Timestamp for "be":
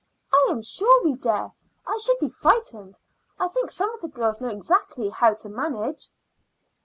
2.21-2.29